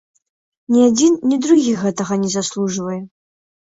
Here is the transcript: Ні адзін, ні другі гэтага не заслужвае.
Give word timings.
Ні 0.75 0.79
адзін, 0.89 1.13
ні 1.33 1.39
другі 1.45 1.79
гэтага 1.85 2.13
не 2.25 2.29
заслужвае. 2.41 3.01